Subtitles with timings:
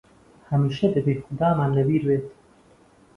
[0.49, 2.25] هەمیشە دەبێت خودامان لە بیر بێت!